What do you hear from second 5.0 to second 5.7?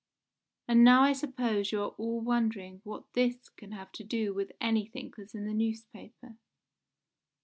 that's in the